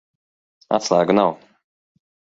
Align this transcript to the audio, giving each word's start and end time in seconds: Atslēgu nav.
Atslēgu 0.79 1.15
nav. 1.19 1.37